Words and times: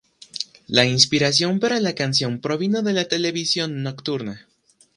La 0.65 0.83
inspiración 0.87 1.59
para 1.59 1.79
la 1.79 1.93
canción 1.93 2.41
provino 2.41 2.81
de 2.81 2.93
la 2.93 3.07
televisión 3.07 3.83
nocturna. 3.83 4.47